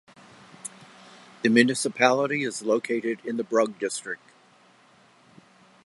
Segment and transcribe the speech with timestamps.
[1.43, 4.31] The municipality is located in the Brugg district.